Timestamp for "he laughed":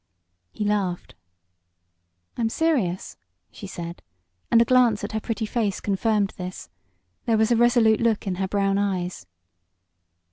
0.51-1.13